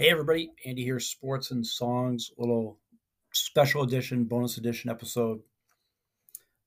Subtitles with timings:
[0.00, 2.78] Hey everybody, Andy here, Sports and Songs, little
[3.34, 5.40] special edition, bonus edition episode.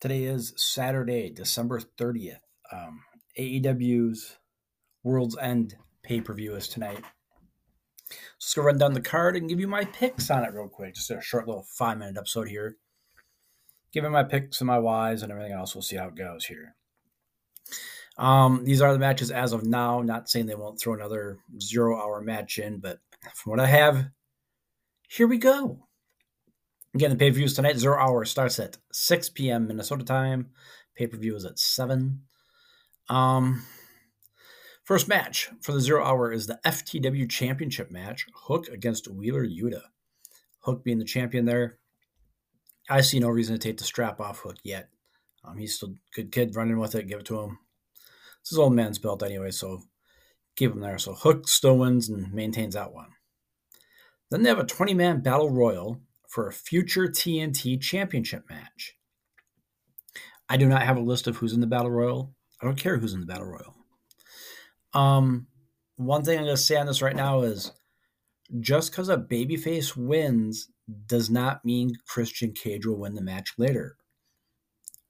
[0.00, 2.40] Today is Saturday, December 30th.
[2.72, 3.04] Um,
[3.38, 4.36] AEW's
[5.04, 7.04] World's End pay per view is tonight.
[8.40, 10.96] Just gonna run down the card and give you my picks on it real quick.
[10.96, 12.78] Just a short little five minute episode here.
[13.92, 15.72] Giving my picks and my whys and everything else.
[15.72, 16.74] We'll see how it goes here.
[18.18, 20.02] Um, these are the matches as of now.
[20.02, 22.98] Not saying they won't throw another zero hour match in, but
[23.34, 24.10] from what I have,
[25.08, 25.86] here we go.
[26.94, 27.78] Again, the pay per view is tonight.
[27.78, 29.66] Zero hour starts at 6 p.m.
[29.68, 30.50] Minnesota time.
[30.96, 32.22] Pay per view is at 7.
[33.08, 33.64] Um,
[34.84, 39.82] first match for the zero hour is the FTW Championship match Hook against Wheeler Yuta.
[40.60, 41.78] Hook being the champion there.
[42.88, 44.90] I see no reason to take the strap off Hook yet.
[45.44, 47.08] Um, he's still a good kid running with it.
[47.08, 47.58] Give it to him.
[48.40, 49.82] It's his old man's belt anyway, so
[50.60, 50.98] keep him there.
[50.98, 53.08] So Hook still wins and maintains that one.
[54.30, 58.94] Then they have a 20 man battle royal for a future TNT championship match.
[60.48, 62.34] I do not have a list of who's in the battle royal.
[62.60, 63.74] I don't care who's in the battle royal.
[64.92, 65.46] Um,
[65.96, 67.72] one thing I'm going to say on this right now is
[68.60, 70.68] just because a babyface wins
[71.06, 73.96] does not mean Christian Cage will win the match later.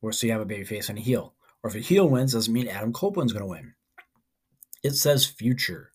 [0.00, 1.34] Or so you have a babyface and a heel.
[1.62, 3.74] Or if a heel wins, doesn't mean Adam Copeland's going to win.
[4.82, 5.92] It says future.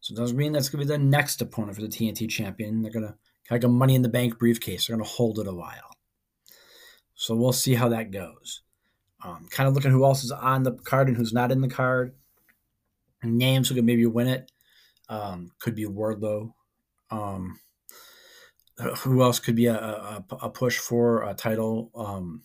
[0.00, 2.82] So it doesn't mean that's going to be the next opponent for the TNT champion.
[2.82, 3.14] They're going to,
[3.50, 5.96] like a money in the bank briefcase, they're going to hold it a while.
[7.14, 8.62] So we'll see how that goes.
[9.24, 11.68] Um, kind of looking who else is on the card and who's not in the
[11.68, 12.14] card.
[13.22, 14.50] Names who could maybe win it.
[15.08, 16.52] Um, could be Wardlow.
[17.10, 17.60] Um,
[18.98, 21.90] who else could be a, a, a push for a title?
[21.94, 22.42] Um,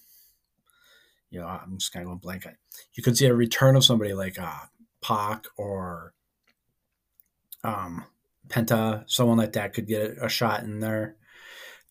[1.30, 2.46] you know, I'm just kind of going blank.
[2.94, 4.66] You could see a return of somebody like uh,
[5.08, 6.14] Pac or
[7.64, 8.04] um,
[8.50, 11.16] Penta, someone like that could get a shot in there.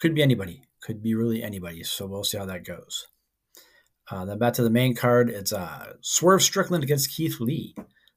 [0.01, 0.63] Could be anybody.
[0.83, 1.83] Could be really anybody.
[1.83, 3.07] So we'll see how that goes.
[4.11, 5.31] Uh, then back to the main card.
[5.31, 7.75] It's uh, Swerve Strickland against Keith Lee.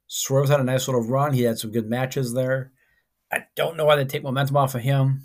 [0.08, 1.34] Swerve's had a nice little run.
[1.34, 2.72] He had some good matches there.
[3.32, 5.24] I don't know why they take momentum off of him.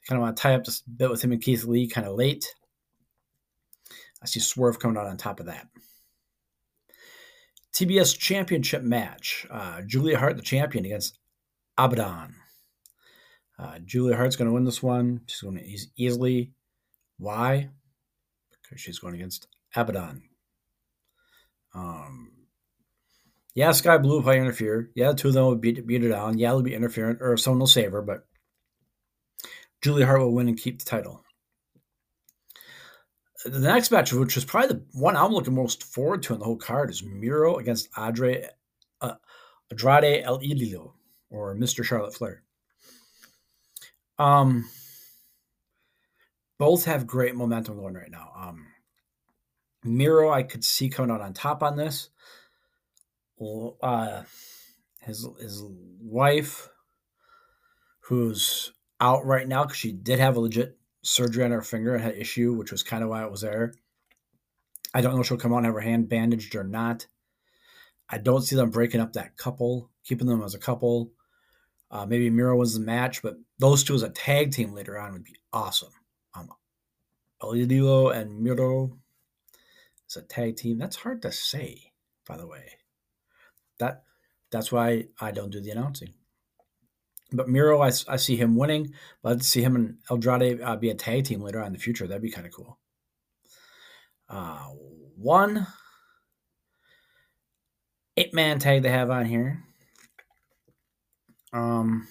[0.00, 2.06] They kind of want to tie up this bit with him and Keith Lee kind
[2.06, 2.46] of late.
[4.22, 5.66] I see Swerve coming out on top of that.
[7.82, 9.46] TBS Championship match.
[9.50, 11.18] Uh, Julia Hart, the champion, against
[11.76, 12.34] Abaddon.
[13.58, 15.22] Uh, Julia Hart's going to win this one.
[15.26, 16.52] She's going to easily.
[17.18, 17.70] Why?
[18.50, 20.22] Because she's going against Abaddon.
[21.74, 22.30] Um,
[23.54, 24.90] yeah, Skye Blue probably interfere.
[24.94, 26.38] Yeah, the two of them will beat, beat her down.
[26.38, 28.26] Yeah, they'll be interferent, or someone will save her, but
[29.82, 31.24] Julia Hart will win and keep the title
[33.44, 36.44] the next match, which is probably the one I'm looking most forward to in the
[36.44, 38.48] whole card, is Miro against Andrade,
[39.00, 39.14] uh,
[39.70, 40.92] El Idolo
[41.30, 41.84] or Mr.
[41.84, 42.42] Charlotte Flair.
[44.18, 44.68] Um,
[46.58, 48.30] both have great momentum going right now.
[48.36, 48.66] Um,
[49.82, 52.10] Miro, I could see coming out on top on this.
[53.82, 54.22] Uh,
[55.00, 55.64] his his
[56.00, 56.68] wife,
[58.00, 62.02] who's out right now because she did have a legit surgery on her finger and
[62.02, 63.74] had issue, which was kind of why it was there.
[64.94, 67.06] I don't know if she'll come out and have her hand bandaged or not.
[68.08, 71.12] I don't see them breaking up that couple, keeping them as a couple.
[71.90, 75.12] Uh, maybe Miro wins the match, but those two as a tag team later on
[75.12, 75.92] would be awesome.
[76.34, 76.50] Um,
[77.40, 78.98] Alidilo and Miro
[80.08, 80.78] as a tag team.
[80.78, 81.92] That's hard to say,
[82.26, 82.78] by the way.
[83.78, 84.04] That
[84.50, 86.14] that's why I don't do the announcing.
[87.32, 88.92] But Miro, I, I see him winning.
[89.24, 92.06] I'd see him and Andrade uh, be a tag team later on in the future.
[92.06, 92.78] That'd be kind of cool.
[94.28, 94.64] Uh,
[95.16, 95.66] one
[98.16, 99.62] eight man tag they have on here.
[101.52, 102.08] Um,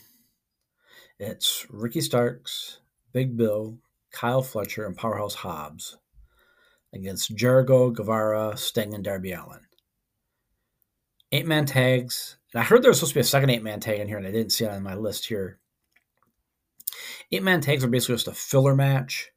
[1.19, 2.79] it's Ricky Starks,
[3.13, 3.77] Big Bill,
[4.11, 5.97] Kyle Fletcher, and Powerhouse Hobbs
[6.93, 9.61] against Jericho, Guevara, Sting, and Darby Allin.
[11.31, 13.79] Eight man tags and I heard there was supposed to be a second eight man
[13.79, 15.59] tag in here, and I didn't see it on my list here.
[17.31, 19.31] Eight man tags are basically just a filler match.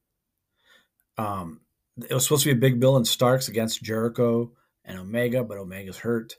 [1.17, 1.61] Um,
[1.97, 4.53] it was supposed to be a Big Bill and Starks against Jericho
[4.85, 6.35] and Omega, but Omega's hurt.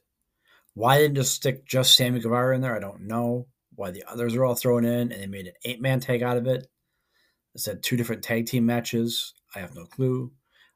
[0.73, 2.75] Why didn't just stick just Sammy Guevara in there?
[2.75, 3.47] I don't know.
[3.75, 6.35] Why the others are all thrown in and they made an eight man tag out
[6.35, 6.67] of it.
[7.53, 9.33] It said two different tag team matches.
[9.55, 10.33] I have no clue.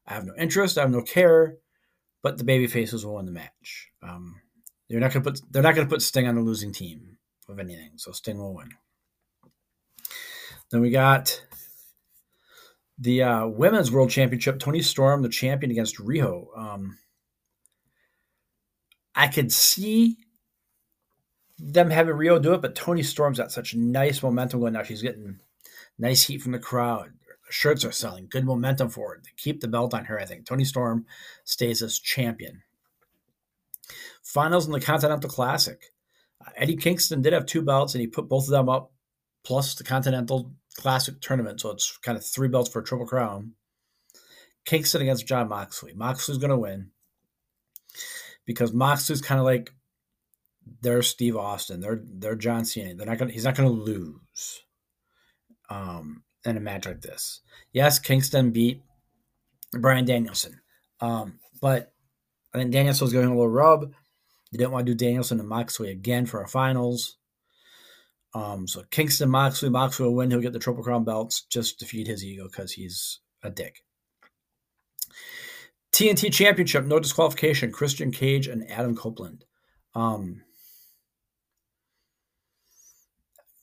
[0.08, 0.78] I have no interest.
[0.78, 1.58] I have no care.
[2.24, 3.90] But the baby faces will win the match.
[4.02, 4.36] Um,
[4.90, 7.92] they're not gonna put they're not gonna put Sting on the losing team of anything,
[7.98, 8.70] so Sting will win.
[10.72, 11.44] Then we got
[12.98, 14.60] the uh, women's world championship.
[14.60, 16.46] Toni Storm, the champion, against Riho.
[16.58, 16.98] Um,
[19.16, 20.18] I could see
[21.58, 24.84] them having Riho do it, but Toni Storm's got such nice momentum going now.
[24.84, 25.40] She's getting
[25.98, 27.12] nice heat from the crowd.
[27.50, 29.22] Shirts are selling, good momentum for her.
[29.38, 30.46] keep the belt on her, I think.
[30.46, 31.06] Toni Storm
[31.46, 32.62] stays as champion.
[34.24, 35.82] Finals in the Continental Classic.
[36.46, 38.92] Uh, Eddie Kingston did have two belts, and he put both of them up,
[39.44, 41.62] plus the Continental Classic tournament.
[41.62, 43.54] So it's kind of three belts for a triple crown.
[44.66, 45.94] Kingston against Jon Moxley.
[45.94, 46.92] Moxley's going to win
[48.46, 49.72] because Moxley's kind of like
[50.82, 52.94] they're Steve Austin, they're they're John Cena.
[52.94, 53.32] They're not going.
[53.32, 54.64] He's not going to lose.
[55.70, 57.42] Um, in a match like this,
[57.74, 58.82] yes, Kingston beat
[59.72, 60.60] Bryan Danielson,
[61.00, 61.94] um, but
[62.54, 63.94] I think Danielson's going a little rub.
[64.52, 67.18] They didn't want to do Danielson and Moxley again for our finals.
[68.34, 70.32] Um, so Kingston Moxley, Moxley will win.
[70.32, 73.84] He'll get the Triple Crown belts just to feed his ego because he's a dick.
[75.92, 77.72] TNT Championship, no disqualification.
[77.72, 79.46] Christian Cage and Adam Copeland.
[79.96, 80.44] Um,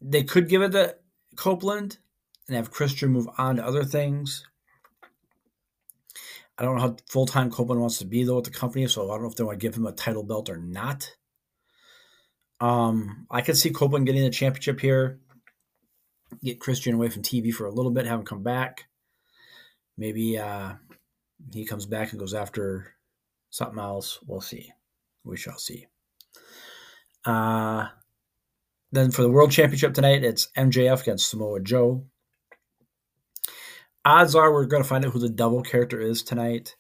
[0.01, 0.97] they could give it to
[1.37, 1.99] Copeland
[2.49, 4.45] and have Christian move on to other things.
[6.59, 9.11] I don't know how full time Copeland wants to be though with the company, so
[9.11, 11.11] I don't know if they want to give him a title belt or not.
[12.61, 15.21] Um, I could see Copeland getting the championship here,
[16.43, 18.85] get Christian away from TV for a little bit, have him come back.
[19.99, 20.75] Maybe uh,
[21.53, 22.95] he comes back and goes after
[23.51, 24.19] something else.
[24.27, 24.73] We'll see.
[25.25, 25.87] We shall see.
[27.25, 27.89] Uh,
[28.93, 32.07] then for the World Championship tonight, it's MJF against Samoa Joe.
[34.07, 36.77] Odds are we're going to find out who the devil character is tonight.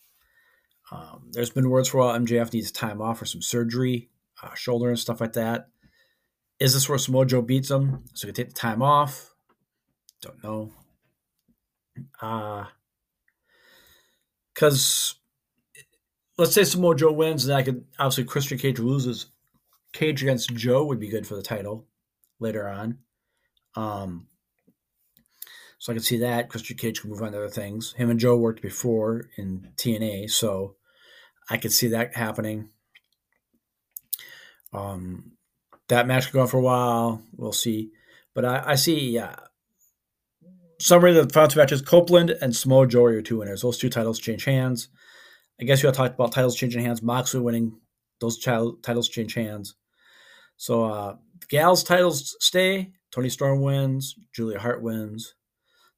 [0.92, 4.54] Um, there's been words for a while MJF needs time off for some surgery, uh,
[4.54, 5.66] shoulder and stuff like that.
[6.60, 8.04] Is this where Samoa Joe beats him?
[8.14, 9.34] So he can take the time off?
[10.22, 10.70] Don't know.
[12.22, 12.66] Uh,
[14.54, 15.16] because
[16.38, 19.26] let's say Samoa Joe wins, and I could obviously Christian Cage loses.
[19.92, 21.88] Cage against Joe would be good for the title
[22.38, 22.98] later on.
[23.74, 24.28] Um,
[25.78, 27.92] so I can see that Christian Cage can move on to other things.
[27.92, 30.76] Him and Joe worked before in TNA, so
[31.50, 32.70] I could see that happening.
[34.72, 35.32] Um,
[35.88, 37.22] that match could go on for a while.
[37.36, 37.90] We'll see,
[38.34, 39.10] but I, I see.
[39.10, 39.36] Yeah,
[40.80, 43.62] summary of the final two matches: Copeland and Samoa Joe are two winners.
[43.62, 44.88] Those two titles change hands.
[45.60, 47.02] I guess you have talked about titles changing hands.
[47.02, 47.78] Moxley winning;
[48.20, 49.74] those titles change hands.
[50.56, 51.16] So uh,
[51.48, 52.92] gals' titles stay.
[53.12, 54.16] Toni Storm wins.
[54.34, 55.35] Julia Hart wins.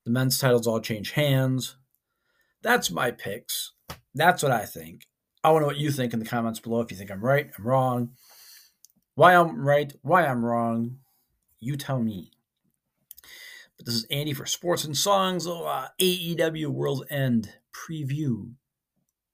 [0.04, 1.76] The men's titles all change hands.
[2.62, 3.72] That's my picks.
[4.14, 5.06] That's what I think.
[5.44, 6.80] I want to know what you think in the comments below.
[6.80, 8.10] If you think I'm right, I'm wrong.
[9.14, 10.98] Why I'm right, why I'm wrong,
[11.58, 12.30] you tell me.
[13.76, 18.52] But this is Andy for Sports and Songs, oh, uh, AEW World's End preview.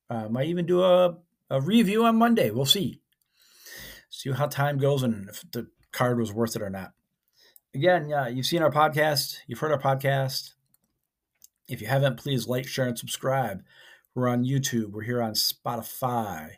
[0.09, 1.17] Uh, might even do a,
[1.51, 2.51] a review on Monday.
[2.51, 3.01] We'll see.
[4.11, 6.93] See how time goes and if the card was worth it or not.
[7.75, 10.53] Again, yeah, you've seen our podcast, you've heard our podcast.
[11.67, 13.65] If you haven't, please like, share, and subscribe.
[14.15, 14.93] We're on YouTube.
[14.93, 16.51] We're here on Spotify,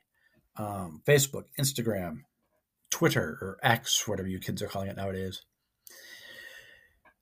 [0.58, 2.18] um, Facebook, Instagram,
[2.90, 5.42] Twitter, or X, whatever you kids are calling it nowadays.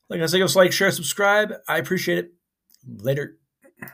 [0.09, 1.53] Like I said, give us like, share, subscribe.
[1.69, 2.33] I appreciate it.
[2.85, 3.39] Later.